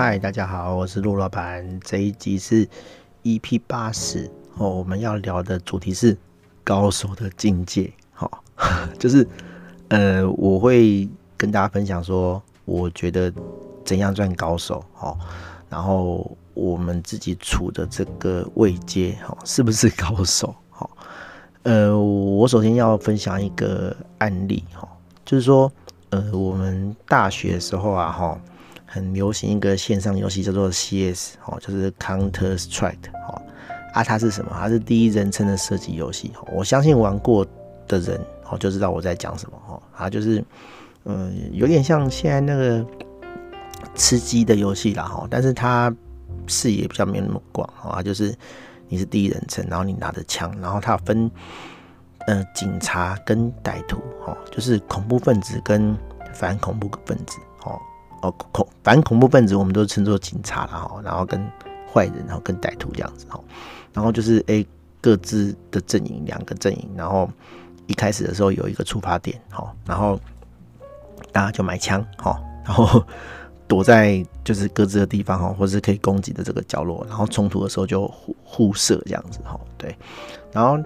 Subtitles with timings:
[0.00, 1.80] 嗨，大家好，我是陆老板。
[1.80, 2.64] 这一集是
[3.24, 6.16] EP 八十哦，我们要聊的主题是
[6.62, 7.92] 高手的境界。
[8.12, 8.44] 好，
[8.96, 9.26] 就是
[9.88, 13.32] 呃，我会跟大家分享说，我觉得
[13.84, 14.84] 怎样算高手。
[14.92, 15.18] 好，
[15.68, 20.54] 然后我们自己处的这个位阶，哈，是不是高手？
[20.70, 20.88] 好，
[21.64, 24.88] 呃，我首先要分享一个案例，哈，
[25.24, 25.72] 就是说，
[26.10, 28.40] 呃，我们大学的时候啊，哈。
[28.90, 33.42] 很流行一个线上游戏叫做 CS 哦，就是 Counter Strike 哦
[33.92, 34.50] 啊，它是什么？
[34.58, 36.32] 它是第一人称的射击游戏。
[36.50, 37.46] 我相信玩过
[37.86, 38.18] 的人
[38.50, 39.82] 哦就知道我在讲什么哦。
[39.94, 40.42] 它就是
[41.04, 42.84] 嗯，有点像现在那个
[43.94, 45.94] 吃鸡的游戏啦哈，但是它
[46.46, 48.34] 视野比较没有那么广啊，就是
[48.88, 51.30] 你是第一人称，然后你拿着枪，然后它分
[52.26, 55.94] 呃警察跟歹徒哦，就是恐怖分子跟
[56.32, 57.78] 反恐怖分子哦。
[58.20, 61.40] 哦，恐反正恐怖分子我们都称作警察了哈，然后跟
[61.92, 63.40] 坏人，然后跟歹徒这样子哈，
[63.92, 64.66] 然后就是诶
[65.00, 67.30] 各自的阵营两个阵营，然后
[67.86, 70.18] 一开始的时候有一个出发点哈，然后
[71.30, 73.04] 大家就买枪哈，然后
[73.68, 79.96] 躲在就是各自的地方哈，或是可以攻击的这个角落，然后冲突的时候就互互射这样子哈，对，
[80.52, 80.76] 然后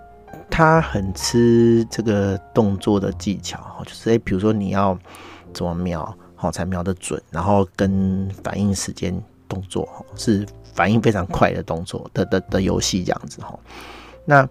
[0.50, 4.98] 他很吃这个动作的技巧哈，就是诶比如说你要
[5.54, 6.14] 怎么瞄。
[6.42, 9.14] 好，才瞄得准，然后跟反应时间
[9.48, 13.56] 动作是反应非常快的动作的的的游戏这样子哈。
[14.24, 14.48] 那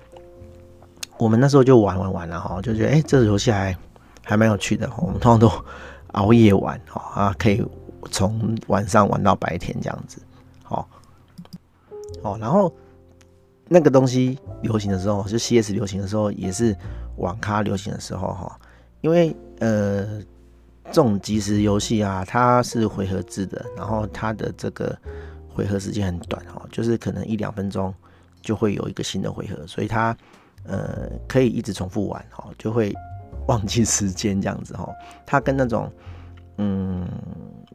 [1.18, 3.76] 我们那时候就玩玩玩了哈，就觉得哎、这个游戏还
[4.24, 4.90] 还蛮有趣的。
[5.00, 5.52] 我们通常都
[6.14, 7.62] 熬夜玩哈啊，可以
[8.10, 10.22] 从晚上玩到白天这样子。
[10.64, 10.88] 好，
[12.22, 12.74] 哦，然后
[13.68, 16.74] 那个东西流行的时候，就 CS 流行的时候，也是
[17.18, 18.58] 网咖流行的时候哈，
[19.02, 20.22] 因为呃。
[20.86, 24.98] 这种即时游戏啊，它是回合制的，然后它的这个
[25.48, 27.94] 回合时间很短哦，就是可能一两分钟
[28.42, 30.16] 就会有一个新的回合，所以它
[30.64, 32.94] 呃可以一直重复玩哦，就会
[33.48, 34.90] 忘记时间这样子哦。
[35.26, 35.90] 它跟那种
[36.58, 37.08] 嗯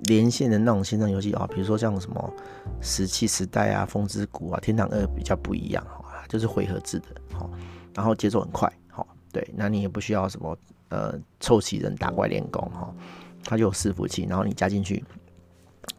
[0.04, 2.32] 连线的那种线上游戏啊，比如说像什么
[2.80, 7.06] 石器时代啊、风之谷啊、天堂二比较不一样哦，就是回合制的
[7.38, 7.48] 哈，
[7.94, 10.54] 然后节奏很快哈，对，那你也不需要什么。
[10.88, 12.94] 呃，凑齐人打怪练功哈，
[13.42, 15.04] 他就有伺服器，然后你加进去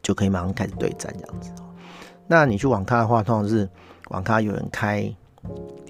[0.01, 1.51] 就可以马上开始对战这样子。
[2.25, 3.69] 那你去网咖的话，通常是
[4.09, 5.13] 网咖有人开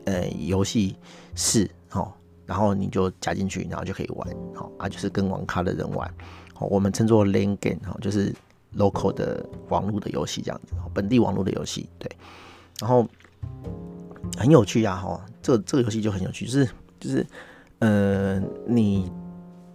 [0.06, 0.96] 呃游戏
[1.36, 2.12] 室哈，
[2.48, 6.12] 然后你就加进去，然后就可以玩哈，啊就是跟网咖的人玩，
[6.60, 8.34] 我们称作 LAN game 哈，就是
[8.76, 12.12] local 的网络的游戏这样子，本地网络的游戏对，
[12.80, 13.08] 然后
[14.36, 16.70] 很有趣呀哈，这个这个游戏就很有趣，就是
[17.00, 17.24] 就是。
[17.80, 19.12] 呃，你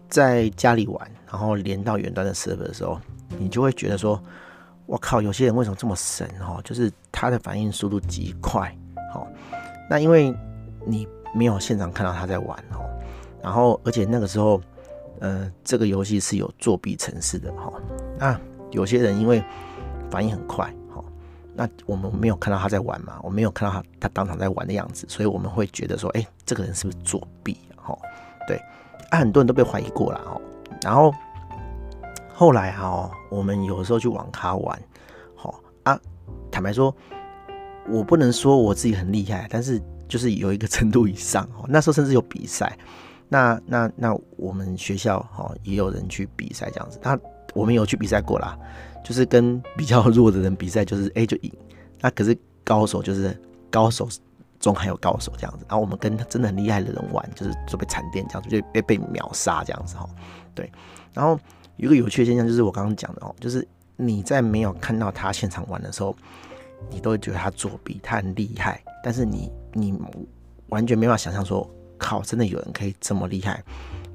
[0.09, 3.01] 在家里玩，然后连到远端的 server 的时候，
[3.39, 4.21] 你就会觉得说，
[4.87, 6.61] 我靠，有些人为什么这么神哦？
[6.65, 8.75] 就是他的反应速度极快，
[9.13, 9.27] 好，
[9.89, 10.35] 那因为
[10.85, 12.85] 你没有现场看到他在玩哦，
[13.43, 14.61] 然后而且那个时候，
[15.21, 17.73] 呃，这个游戏是有作弊程式的哈，
[18.19, 19.43] 那有些人因为
[20.11, 20.73] 反应很快。
[21.55, 23.21] 那我们没有看到他在玩嘛？
[23.23, 27.59] 我没有看到他他当场在玩的样子，所以我们会觉得说，哎、这个人是不是作弊？
[27.83, 27.99] 哈，
[28.47, 28.57] 对，
[29.11, 30.41] 啊，很多人都被怀疑过了，哦。
[30.83, 31.13] 然后
[32.33, 34.81] 后来哈，我们有时候去网咖玩，
[35.35, 35.99] 好啊，
[36.51, 36.95] 坦白说，
[37.89, 42.79] 我不能说我自己很厉害，但是就是有一个程度以上哦，那时候甚至有比赛，
[43.29, 47.19] 那那那我们学校哈也有人去比赛这样子，那
[47.55, 48.59] 我们有去比赛过啦。
[49.05, 51.53] 就是跟比较弱的人比赛，就是 A 就赢。
[52.01, 53.37] 那可是高手，就是
[53.69, 54.09] 高手
[54.63, 55.67] 中还有高手这样子。
[55.69, 60.09] 然后我们跟真的很厉害的人玩，就是就被惨电这样子，就被被秒杀这样子哈。
[60.55, 60.73] 对。
[61.13, 61.39] 然后
[61.77, 66.17] 有一个有趣的现象，就是我刚刚讲的哦，就是你在没有看到他现场玩的时候，
[66.89, 68.83] 你都会觉得他作弊，他很厉害。
[69.05, 69.95] 但是你你
[70.69, 71.69] 完全没办法想象说，
[71.99, 73.63] 靠，真的有人可以这么厉害，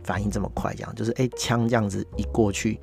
[0.04, 2.80] 反应这么快，这样就是哎，枪这样子一过去。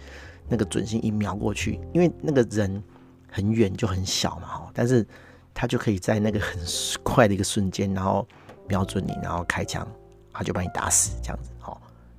[0.46, 2.84] 那个准心一瞄过去，因为那个人
[3.32, 5.04] 很远就很小嘛，哈，但是
[5.54, 6.58] 他就可以在那个 很
[7.02, 8.26] 快的一个瞬间，然后
[8.68, 9.86] 瞄准你，然后开枪，
[10.32, 11.74] 他就把你打死，这样子，哈，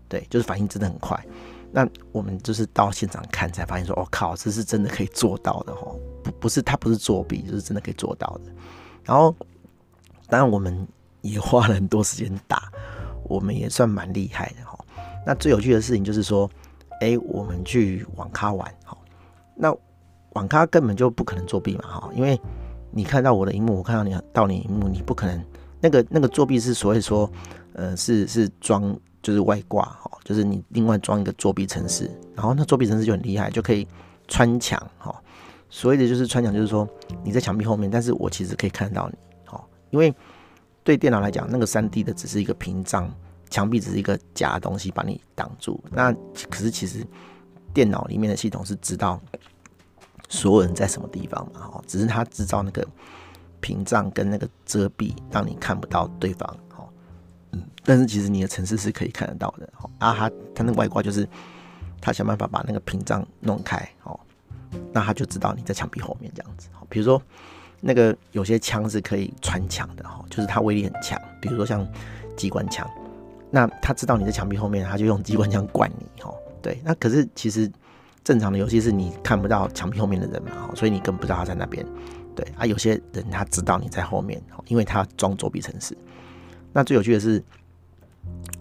[0.07, 1.21] 对，就是反应真的很快。
[1.71, 5.91] 那我们就是到现场看才发现说，我、哦、靠，这是真的可以做到的，哈，
[6.23, 8.51] 不不是他不是作弊，就是真的可以做到的。
[9.03, 9.35] 然后，
[10.29, 10.87] 当然我们
[11.21, 12.71] 也花了很多时间打，
[13.23, 14.79] 我们也算蛮厉害的，哈。
[15.25, 16.49] 那最有趣的事情就是说。
[17.01, 18.97] 哎、我们去网咖玩，好，
[19.53, 19.75] 那
[20.31, 22.39] 网咖根本就不可能作弊嘛，哈，因为
[22.97, 25.43] 你看到我的荧幕，我看到你到你荧幕，你不可能
[25.81, 27.29] 那个那个作弊是所谓说，
[27.73, 33.85] 呃，是是装就是外挂，哈，就是你另外装一个作弊程式，然后那作弊程式就很厉害，就可以
[34.29, 35.13] 穿墙，哈，
[35.69, 36.87] 所谓的就是穿墙，就是说
[37.21, 40.13] 你在墙壁后面，但是我其实可以看到你，哈，因为
[40.85, 43.13] 对电脑来讲，那个三 D 的只是一个屏障，
[43.49, 45.83] 墙壁只是一个假的东西把你挡住。
[45.91, 46.13] 那
[46.49, 47.05] 可是其实
[47.73, 49.19] 电脑里面的系统是知道
[50.35, 52.85] 所有人在什么地方嘛，哈，只是他制造那个
[53.61, 56.85] 屏障跟那个遮蔽，让你看不到对方，哈，
[57.51, 61.27] 嗯，但是其实你的城市是可以看得到的，哈，啊，他他那个外挂就是
[62.01, 64.19] 他想办法把那个屏障弄开，哦。
[64.91, 67.21] 那他就知道你在墙壁后面这样子，比如说
[67.79, 71.87] 那个有些枪是可以穿墙的哈，就是它威力很强，比如说像
[72.35, 72.85] 机关枪，
[73.49, 76.33] 那他知道你在墙壁后面，他就用机关枪灌你哈。
[76.61, 77.71] 对，那可是其实
[78.25, 81.85] 正常的游戏是你看不到墙壁后面的人嘛，所以你根本不知道他在那边。
[82.35, 85.97] 对啊，有些人他知道你在后面，因为他装作弊程式。
[86.73, 87.41] 那最有趣的是，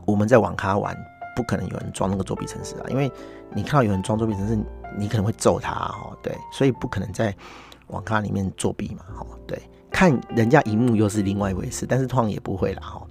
[0.04, 0.96] 我们在网咖玩，
[1.34, 3.10] 不可能有人装那个作弊程式啊，因为
[3.52, 4.56] 你看到有人装作弊程式。
[4.96, 7.34] 你可能会揍他哦，对，所以不可能在
[7.88, 9.60] 网咖里面作弊嘛，哦，对，
[9.90, 13.06] 看人家荧幕又是另外一回事，但是通常也不会啦，哈，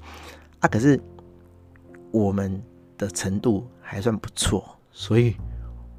[0.62, 0.98] 啊，可是
[2.10, 2.64] 我们
[2.98, 4.64] 的程度还算不错，
[4.94, 5.36] 所以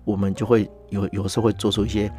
[0.05, 2.11] 我们就会有有时候会做出一些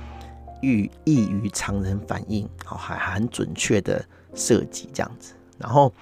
[0.62, 4.04] 异异于常人反应，好，还很准确的
[4.34, 5.94] 设计这样子，然后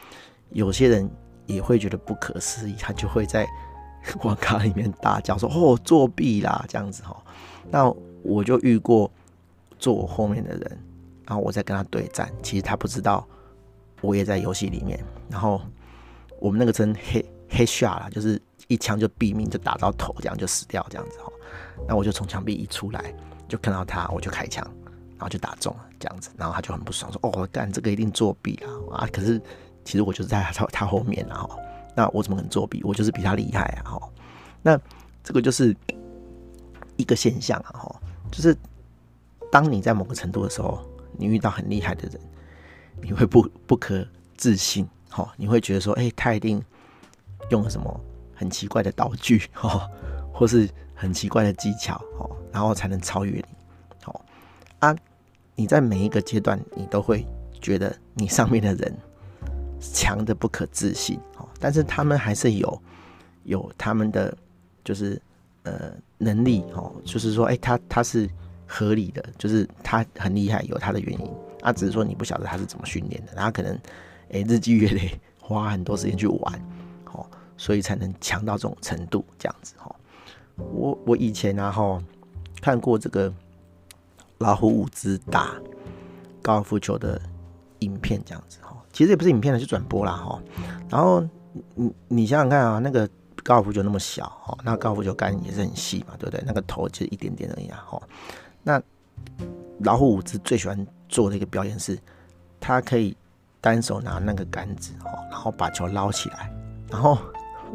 [0.51, 1.09] 有些人
[1.45, 3.47] 也会觉得不可思议，他就会在
[4.23, 7.15] 网咖里面大叫说：“哦，作弊啦！”这样子哈。
[7.71, 7.89] 那
[8.21, 9.09] 我就遇过
[9.79, 10.79] 坐我后面的人，
[11.25, 13.25] 然后我在跟他对战，其实他不知道
[14.01, 15.01] 我也在游戏里面。
[15.29, 15.61] 然后
[16.39, 21.31] 我们那个称黑黑 shot 啦，就是一枪就毙命，就打到头，这样就死掉这样子哈。
[21.87, 23.13] 那我就从墙壁一出来，
[23.47, 24.65] 就看到他，我就开枪，
[25.17, 26.29] 然后就打中了这样子。
[26.37, 28.67] 然后他就很不爽，说：“哦，干这个一定作弊啊！”
[28.97, 29.41] 啊，可是
[29.83, 31.47] 其实我就是在他 他后面啊。
[31.95, 32.81] 那我怎么可能作弊？
[32.83, 33.91] 我就是比他厉害啊！
[33.91, 34.09] 哈，
[34.61, 34.79] 那
[35.23, 35.75] 这个就是。
[36.95, 38.01] 一个现象啊，哈，
[38.31, 38.55] 就是
[39.51, 40.79] 当你在某个程度的时候，
[41.17, 42.21] 你遇到很厉害的人，
[43.01, 44.07] 你会不不可
[44.37, 46.63] 置信，哈，你会觉得说，哎，他一定
[47.49, 47.99] 用了什么
[48.35, 49.89] 很奇怪的道具，哈，
[50.31, 50.69] 或是
[51.03, 53.45] 很奇怪的技巧，哦，然后才能超越你，
[54.01, 54.25] 好
[54.79, 54.95] 啊，
[55.53, 57.27] 你在每一个阶段，你都会
[57.61, 58.97] 觉得你上面的人
[59.79, 62.81] 强的不可置信，哦，但是他们还是有
[63.43, 64.35] 有他们的
[64.83, 65.21] 就是。
[65.65, 68.29] 呃，能力哦，就是说，哎、他他是
[68.67, 71.31] 合理的，就是他很厉害，有他的原因。
[71.61, 73.73] 啊，只是说你不晓得他是怎么训练的，他可能
[74.29, 76.61] 哎、日积月累，花很多时间去玩，
[77.13, 79.95] 哦，所以才能强到这种程度，这样子哈。
[80.57, 82.01] 我我以前啊哈
[82.61, 83.33] 看过这个
[84.37, 85.53] 老虎伍兹打
[86.41, 87.21] 高尔夫球的
[87.79, 90.41] 影片，这样子哈，其实也不是影片了，就转播啦哈。
[90.89, 91.23] 然后
[91.75, 93.09] 你你想想看啊，那个。
[93.45, 96.41] 高尔夫球那么小哈，那高尔夫球杆也是很细嘛，对不对？
[96.47, 97.83] 那个头就一点点而已啊。
[97.85, 98.01] 哈，
[98.63, 98.81] 那
[99.79, 101.99] 老虎伍兹最喜欢做的一个表演是，
[102.61, 103.13] 他可以
[103.59, 106.49] 单手拿那个杆子哦，然后把球捞起来，
[106.89, 107.17] 然后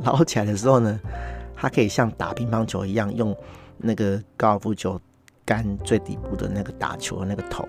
[0.02, 0.98] 捞起来的时候呢，
[1.58, 3.36] 他可以像打乒乓球一样，用
[3.76, 4.98] 那个高尔夫球
[5.44, 7.66] 杆最底部的那个打球的那个头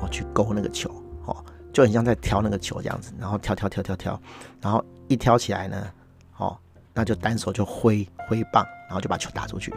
[0.00, 0.90] 哦，去勾那个球
[1.24, 1.36] 哦，
[1.72, 4.20] 就很像在挑那个球这样子，然后挑挑挑挑挑，
[4.60, 5.86] 然后一挑起来呢，
[6.36, 6.56] 哦。
[6.92, 9.72] 那就单手就挥挥棒，然后就把球打出去，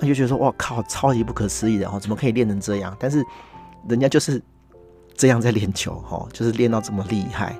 [0.00, 2.94] 那就觉得说，哇靠，超级不可思议的哦，怎么可以练成这样？
[2.98, 3.24] 但是
[3.88, 4.42] 人家就是
[5.14, 7.56] 这样在练球哦，就是练到这么厉害，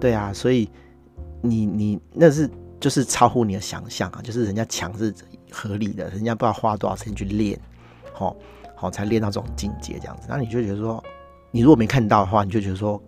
[0.00, 0.70] 对啊，所以
[1.42, 2.48] 你你那是
[2.84, 5.10] 就是超乎你的想象啊，就是人家强是
[5.50, 7.58] 合理的，人家不知道花多少时间去练，
[8.12, 8.36] 好
[8.76, 11.02] 好才练到这种境界这样子，那你就觉得说，
[11.50, 13.02] 你如果没看到的话，你就觉得说，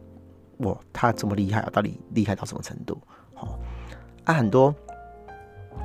[0.61, 2.99] 哇，他这么厉害啊，到底厉害到什么程度？
[3.35, 3.59] 好
[4.25, 4.75] 啊，很多。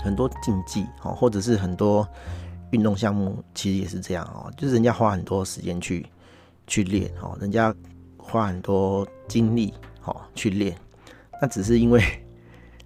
[0.01, 2.07] 很多竞技哦，或者是很多
[2.71, 6.05] 运动项目，其实也是这样哦，就是人家花很多时间去
[6.65, 7.75] 去练哦，人家
[8.17, 9.73] 花很多精力
[10.05, 10.73] 哦去练，
[11.41, 12.01] 那只是因为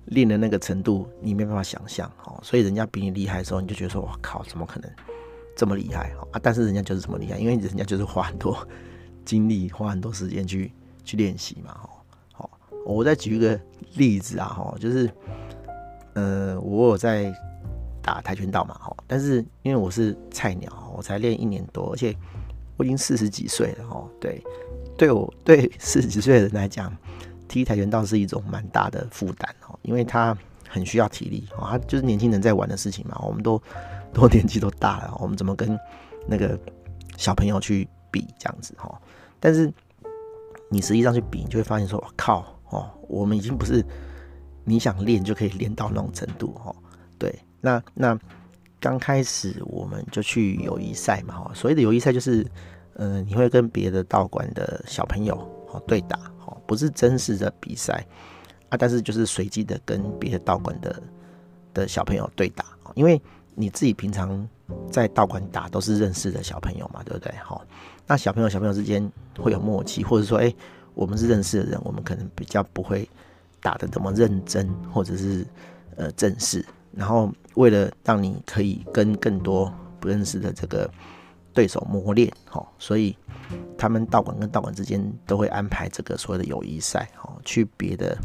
[0.06, 4.90] 练的那个程度你没办法想象哦，所以人家比你厉害的时候，你就觉得说哇靠，怎么可能
[5.56, 6.40] 这么厉害啊？
[6.42, 8.68] 但是人家就是这么厉害，因为人家就是花很多
[9.24, 10.72] 精力，花很多时间去
[11.04, 11.78] 去练习嘛。
[12.32, 12.50] 好，
[12.86, 13.60] 我再举一个
[13.96, 15.10] 例子啊，哈，就是。
[16.18, 17.30] 呃，我有在
[18.02, 22.16] 打跆拳道嘛，哈，但是因为我是菜鸟，我才练一年多，而且
[22.78, 24.42] 我已经四十几岁了，哈，对，
[24.98, 26.96] 对我对四十几岁的人来讲，
[27.50, 29.54] 踢跆拳道是一种蛮大的负担，
[29.86, 30.38] 因为他
[30.68, 33.62] 很需要体力，哦，他就是年轻人在玩的事情嘛，我们都
[34.14, 35.80] 都年纪都大了，我们怎么跟
[36.28, 36.60] 那个
[37.18, 39.00] 小朋友去比这样子，哈，
[39.40, 39.72] 但是
[40.70, 43.86] 你实际上去比，你就会发现说，我靠，哦，我们已经不是。
[44.68, 46.76] 你想练就可以练到那种程度哦，
[47.20, 48.18] 对，那那
[48.80, 52.44] 刚开始我们就去友谊赛嘛哈，所谓的友谊赛就是，
[52.96, 55.36] 呃，你会跟别的道馆的小朋友
[55.72, 58.04] 哦对打，哦，不是真实的比赛
[58.70, 61.02] 啊，但是就是随机的跟别的道馆的
[61.74, 63.22] 的小朋友对打，因为
[63.54, 64.48] 你自己平常
[64.92, 67.34] 在道馆打都是认识的小朋友嘛，对不对？
[67.44, 67.64] 好，
[68.08, 70.54] 那小朋友小朋友之间会有默契，或者说，哎，
[70.94, 73.08] 我们是认识的人，我们可能比较不会
[73.62, 75.46] 打得这么认真，或者是
[75.96, 76.66] 呃正式。
[76.92, 80.90] 然后为了让你可以跟更多不认识的这个
[81.54, 83.16] 对手磨练，哈，所以
[83.78, 88.18] 他们道馆跟道馆之间都会安排这个所谓的友谊赛，哈，去别的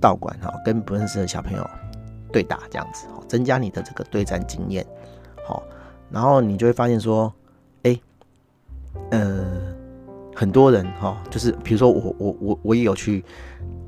[0.00, 1.70] 道馆，哈，跟不认识的小朋友
[2.32, 4.84] 对打，这样子，增加你的这个对战经验，
[5.46, 5.62] 好，
[6.10, 7.32] 然后你就会发现说，
[7.82, 7.98] 哎，
[9.10, 9.74] 呃，
[10.34, 13.24] 很多人，哈，就是比如说我我我我也有去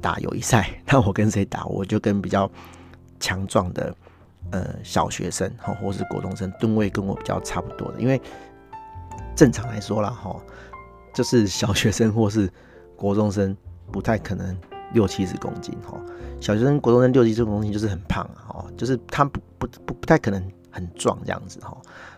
[0.01, 2.51] 打友谊赛， 那我跟谁打，我就跟比较
[3.21, 3.95] 强壮的
[4.51, 8.21] 呃小学生，哈，或是国中生，吨位跟我比较差不多的，因为。
[9.35, 10.35] 正常来说啦，哈，
[11.13, 12.51] 就是小学生或是
[12.97, 13.55] 国中生
[13.93, 14.57] 不太可能
[14.97, 16.01] 六七十公斤，哈，
[16.41, 21.77] 小学生、国中生六七十公斤就是很胖啊，哈，就是他不不不不太可能很壮这样子，哈，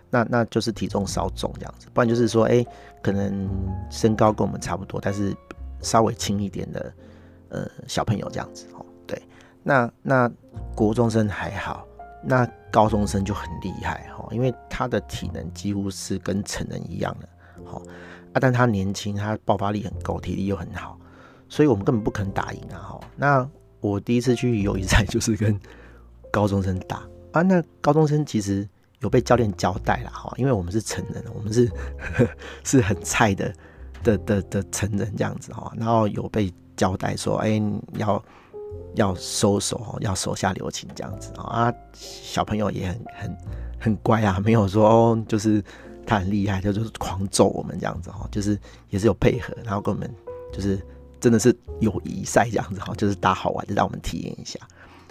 [0.08, 2.64] 那那就是体重稍重这样子，不然就是说，哎、
[3.02, 3.48] 可能
[3.90, 5.34] 身高跟我们差不多，但是
[5.82, 6.92] 稍微轻一点的，
[7.48, 9.20] 呃，小朋友这样子，哦，对，
[9.64, 10.30] 那那
[10.74, 11.84] 国中生还好。
[12.20, 17.28] 那高中生就很厉害哈，因为他的体能几乎是跟成人一样的，
[17.64, 17.78] 好
[18.32, 20.98] 啊，但他年轻，他爆发力很够，体力又很好，
[21.48, 23.00] 所以我们根本不可能打赢啊哈。
[23.16, 23.48] 那
[23.80, 25.58] 我第一次去友谊赛就是跟
[26.30, 27.02] 高中生打
[27.32, 28.68] 啊，那高中生其实
[29.00, 31.70] 有被教练交代了哈，因为我们是成人，我们是
[32.64, 33.52] 是很菜的
[34.02, 37.60] 的的的成人这样子哈，然后有被交代说，哎、
[37.94, 38.22] 要。
[38.94, 43.38] 要收手，要手下留情这样子啊，小朋友也很很
[43.78, 45.62] 很乖啊，没有说哦，就是
[46.06, 48.58] 他很厉害，就就是狂揍我们这样子哈，就是
[48.90, 50.12] 也是有配合，然后跟我们
[50.52, 50.78] 就是
[51.20, 54.58] 真的是友谊赛这样子哈，就是打好玩，就让我们体验一下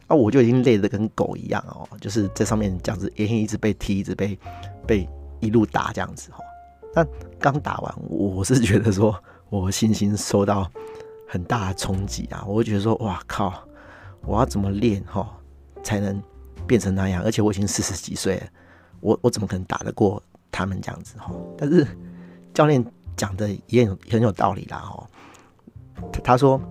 [0.07, 4.37] 啊，我就已经累得跟狗一样哦，就是在上面这样子，一直被踢，一直被
[4.85, 5.07] 被
[5.39, 6.39] 一路打这样子哈。
[6.95, 7.05] 那
[7.39, 9.15] 刚打完，我是觉得说
[9.49, 10.71] 我信心受到
[11.27, 13.53] 很大的冲击啊，我会觉得说哇靠！
[14.25, 15.37] 我要怎么练哈，
[15.83, 16.21] 才能
[16.65, 17.21] 变成那样？
[17.23, 18.47] 而且我已经四十几岁了，
[18.99, 20.21] 我我怎么可能打得过
[20.51, 21.31] 他们这样子哈？
[21.57, 21.85] 但是
[22.53, 22.83] 教练
[23.15, 25.07] 讲的也很很有道理啦哈。
[26.23, 26.61] 他说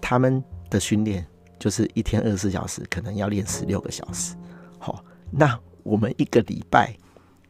[0.00, 1.26] 他们的训练
[1.58, 4.34] 就是一天二十四小时，可能要练十六个小时。
[4.78, 6.94] 好，那我们一个礼拜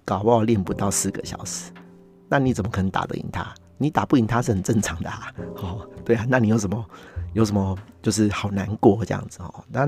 [0.05, 1.71] 搞不好练不到四个小时，
[2.29, 3.53] 那你怎么可能打得赢他？
[3.79, 5.33] 你打不赢他是很正常的啊。
[5.57, 6.85] 哦，对啊，那你有什么？
[7.33, 9.87] 有什么就是好难过这样子哦，那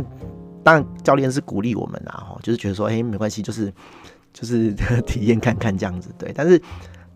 [0.62, 3.72] 当然教练是鼓励我们啊，哦，就是觉得说，哎，没关系，就是
[4.34, 4.74] 就是
[5.06, 6.30] 体验看看这样子，对。
[6.34, 6.60] 但是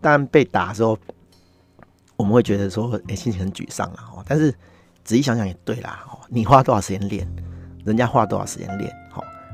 [0.01, 0.97] 当然被打的时候，
[2.15, 4.23] 我们会觉得说，哎，心情很沮丧啊，哦。
[4.27, 4.51] 但是
[5.03, 7.27] 仔细想想也对啦，哦，你花多少时间练，
[7.85, 8.93] 人家花多少时间练，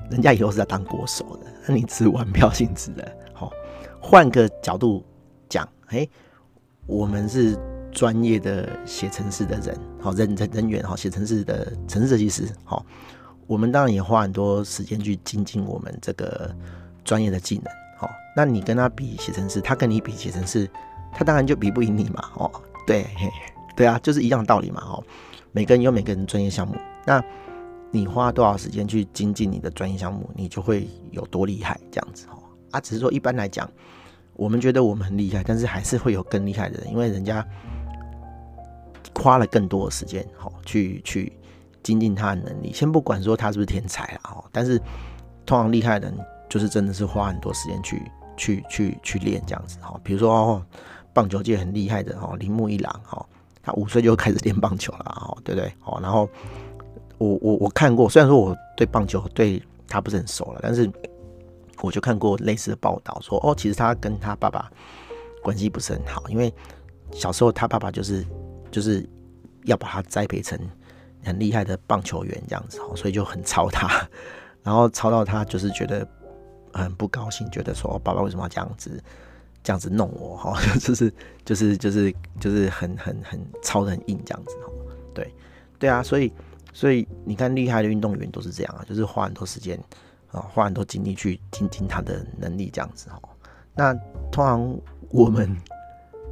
[0.10, 3.52] 人家以后是要当国手的，那你只玩票性质的，好，
[4.00, 5.06] 换个角度
[5.48, 6.08] 讲，哎，
[6.86, 7.58] 我们是。
[7.92, 12.86] 专业的写程式的人，好人人人员，好写程式的程式设计师，好，
[13.48, 16.56] 我们当然也花很多时间去精进我们这个
[17.04, 17.66] 专业的技能，
[17.98, 20.70] 好，那你跟他比写程式，他跟你比写程式，
[21.14, 22.52] 他当然就比不赢你嘛，哦，
[22.86, 23.06] 对，
[23.76, 25.04] 对啊，就是一样道理嘛，哦，
[25.52, 26.76] 每个人有每个人专业项目，
[27.06, 27.24] 那
[27.92, 32.38] 你花多少时间去精进你的专业项目，你就会有多厉害，这样子，哦，
[32.72, 33.70] 啊，只是说一般来讲，
[34.36, 37.46] 我们觉得我们很厉害，但是还是会有更厉害的人，因为人家。
[39.16, 41.34] 花了更多的时间，哦去去
[41.84, 42.72] 精进他的能力。
[42.72, 44.78] 先不管说他是不是天才啦，哦，但是
[45.46, 48.02] 通常厉害的人就是真的是花很多时间去
[48.38, 50.00] 去去去练这样子，哈。
[50.06, 50.66] 比如说哦，
[51.14, 53.26] 棒球界很厉害的哦，铃木一朗，哦，
[53.62, 55.74] 他五岁就开始练棒球了，哦，对不对？
[55.86, 56.30] 哦，然后
[57.18, 60.90] 我我我看过，虽然说我对棒球对他不是很熟了，但是
[61.82, 64.72] 我就看过类似的报道，说哦，其实他跟他爸爸
[65.44, 66.54] 关系不是很好，因为
[67.12, 68.26] 小时候他爸爸就是。
[68.72, 69.04] 就是
[69.64, 70.56] 要把他栽培成
[71.26, 74.08] 很厉害的棒球员这样子哦，所以就很操他，
[74.62, 76.08] 然后操到他就是觉得
[76.72, 79.04] 很不高兴，觉得说爸爸为什么要这样子
[79.64, 81.14] 这样子弄我哈， 就是
[81.46, 84.72] 就是就是就是很很很操得很硬这样子哈，
[85.14, 85.34] 对
[85.78, 86.32] 对啊，所以
[86.74, 89.78] 所以你看厉害的运动员都是这样啊，就是花很多时间
[90.32, 93.20] 啊，花很多精力去精进他的能力这样子哈。
[93.76, 93.94] 那
[94.32, 95.56] 通常我们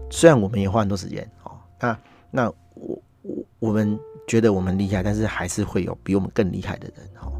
[0.09, 1.99] 虽然我们也花很多时间哦，那
[2.31, 7.31] 那我我我们觉得我们厉害，但是还是会有比我们更厉害的人哈。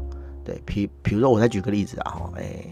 [0.44, 2.64] 对，比比如说我再举个例子啊哈，哎、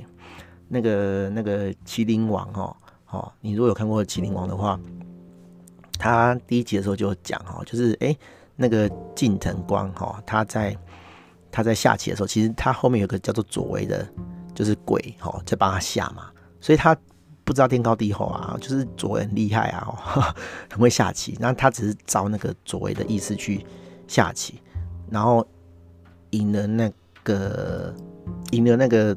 [0.67, 2.75] 那个那个麒麟王哈，
[3.09, 4.79] 好，你如果有看过麒麟王的话，
[5.97, 8.15] 他第一集的时候就讲哈，就是哎、
[8.57, 10.77] 那个近藤光哈，他在
[11.53, 14.05] 他在下棋的时候，其实他后面有个叫做佐为的，
[14.53, 16.97] 就是鬼哈，在帮他下嘛，所以他
[17.45, 20.35] 不知道天高地厚啊，就是佐为很厉害啊，
[20.69, 21.37] 很会下棋。
[21.39, 23.65] 那他只是照那个佐为的意思去
[24.09, 24.61] 下棋，
[25.09, 25.47] 然后
[26.31, 26.91] 赢了那
[27.23, 27.95] 个
[28.51, 29.17] 赢了那个。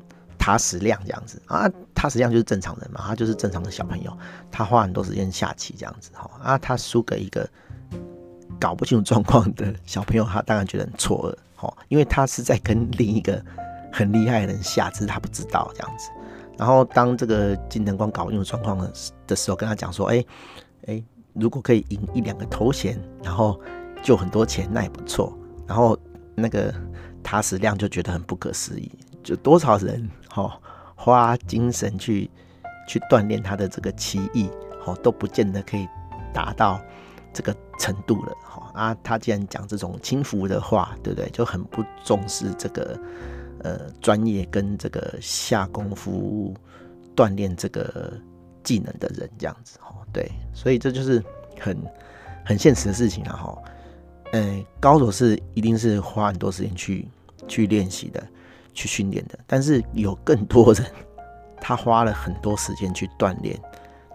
[0.50, 4.12] 塔矢亮这样子啊，塔矢亮就是正常人嘛，他就是正常的小朋友，
[4.50, 7.48] 他花很多时间下棋这样子哈啊，他输给一个
[8.60, 13.40] 搞不清楚状况的小朋友，他当然觉得很错愕哈，因为他是在跟另一个
[13.94, 16.10] 很厉害的人下，只是他不知道这样子。
[16.58, 18.92] 然后当这个金藤光搞不清楚状况的
[19.28, 20.26] 的时候，跟他讲说，哎、
[20.88, 21.04] 哎、
[21.34, 23.62] 如果可以赢一两个头衔，然后
[24.02, 25.32] 就很多钱，那也不错。
[25.68, 25.96] 然后
[26.34, 26.74] 那个
[27.22, 28.92] 塔矢亮就觉得很不可思议。
[29.22, 30.60] 就多少人哈
[30.96, 32.30] 花精神去
[32.88, 34.50] 去锻炼他的这个棋艺，
[34.84, 35.88] 哈都不见得可以
[36.34, 36.80] 达到
[37.34, 41.30] 这个程度了，哈啊，他既然讲这种轻浮的话，对不对？
[41.30, 43.00] 就很不重视这个
[43.64, 46.54] 呃专业跟这个下功夫
[47.16, 48.12] 锻炼这个
[48.64, 51.24] 技能的人，这样子，哈对，所以这就是
[51.60, 51.78] 很
[52.46, 53.58] 很现实的事情啊，哈，
[54.34, 57.08] 嗯，高手是一定是花很多时间去
[57.48, 58.22] 去练习的。
[58.80, 60.86] 去训练的，但是有更多人，
[61.60, 63.60] 他花了很多时间去锻炼，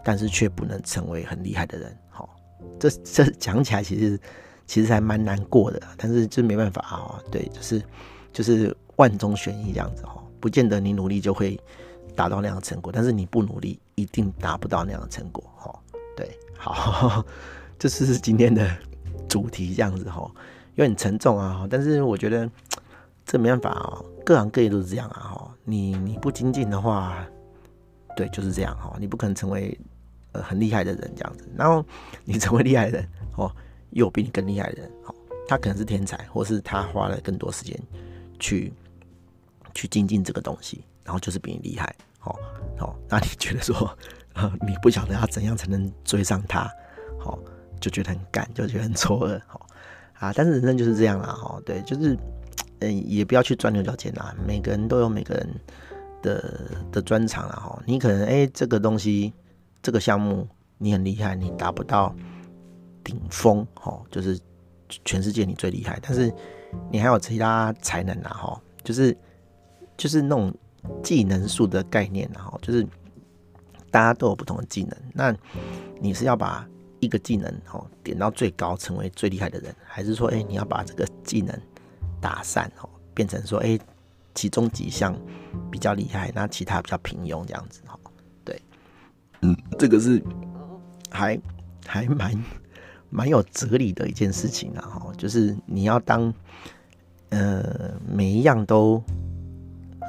[0.02, 1.94] 但是却不能成为很厉害的人。
[2.08, 2.34] 好，
[2.80, 4.18] 这这讲起来其实
[4.66, 7.20] 其实还蛮难过的，但是就没办法啊。
[7.30, 7.82] 对，就是
[8.32, 11.60] 就是万中选一这样子哈，不见得你努力就会
[12.16, 15.44] 达到那样的成果，但是你不努力一定达不到那样的成果。
[15.56, 15.78] 哈，
[16.16, 17.22] 对，好，
[17.78, 18.66] 这是今天的
[19.28, 20.30] 主题这样子哈，
[20.76, 22.50] 有点沉重啊，但是我觉得。
[23.24, 27.26] 这没办法啊，各行各业都是这样啊，哈，你你不精进的话，
[28.14, 29.76] 对，就是这样哈，你不可能成为
[30.32, 31.84] 呃很厉害的人这样子，然后
[32.24, 33.50] 你成为厉害的人哦，
[33.90, 35.14] 又有比你更厉害的人，哦，
[35.48, 37.74] 他可能是天才，或是他花了更多时间
[38.38, 38.70] 去
[39.72, 42.38] 去精进这个东西，然后就是比你厉害，好，
[42.78, 43.96] 好，那你觉得说，
[44.66, 46.70] 你不晓得要怎样才能追上他，
[47.18, 47.38] 好，
[47.80, 49.66] 就觉得很干，就觉得很错愕，好
[50.18, 52.14] 啊，但是人生就是这样啦，哈，对，就是。
[52.80, 54.34] 嗯，也不要去钻牛角尖啦。
[54.46, 55.48] 每个人都有每个人
[56.22, 57.54] 的的专长啦。
[57.56, 59.32] 哈，你可能哎、这个东西，
[59.82, 60.46] 这个项目
[60.78, 62.14] 你很厉害，你达不到
[63.02, 64.38] 顶峰，哈，就是
[65.04, 65.98] 全世界你最厉害。
[66.02, 66.32] 但是
[66.90, 69.16] 你还有其他才能啊，哈，就是
[69.96, 70.52] 就是那种
[71.02, 72.86] 技能树的概念啊，哈，就是
[73.90, 74.96] 大家都有不同的技能。
[75.12, 75.34] 那
[76.00, 76.68] 你是要把
[77.00, 81.56] 一个技能哦点到最高，成为最厉害的人，还是说哎、你要把这个技能
[82.24, 83.80] 打散哦，变成说，哎、欸，
[84.34, 85.14] 其中几项
[85.70, 88.00] 比较厉害，那其他比较平庸这样子哈。
[88.42, 88.58] 对，
[89.42, 90.24] 嗯，这个是
[91.10, 91.38] 还
[91.86, 92.32] 还蛮
[93.10, 96.32] 蛮有哲理的一件事情啊哈，就是你要当
[97.28, 99.04] 呃每一样都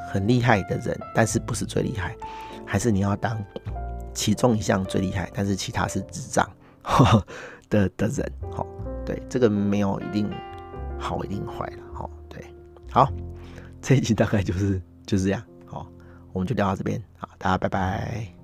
[0.09, 2.15] 很厉害的人，但是不是最厉害，
[2.65, 3.37] 还是你要当
[4.13, 6.49] 其中一项最厉害，但是其他是智障
[7.69, 8.65] 的的人哈。
[9.05, 10.31] 对，这个没有一定
[10.97, 11.84] 好一定坏了。
[12.95, 13.11] 好，
[13.81, 15.43] 这一集大概就是就是这样。
[15.65, 15.85] 好，
[16.31, 16.97] 我们就聊到这边。
[17.17, 18.34] 好，大家拜拜。